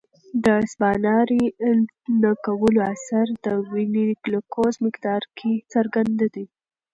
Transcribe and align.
د 0.45 0.47
سباناري 0.71 1.43
نه 2.21 2.31
کولو 2.45 2.79
اثر 2.93 3.25
د 3.45 3.45
وینې 3.71 4.05
ګلوکوز 4.23 4.73
مقدار 4.85 5.21
کې 5.37 5.51
څرګند 5.73 6.19
دی. 6.33 6.45